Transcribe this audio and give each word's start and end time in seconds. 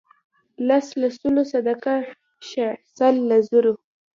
لس 0.67 0.87
له 0.99 1.09
سلو 1.17 1.43
صدقه 1.51 1.95
شه 2.49 2.67
سل 2.97 3.15
له 3.29 3.37
زرو. 3.49 3.73